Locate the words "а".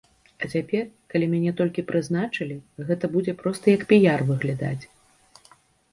0.45-0.47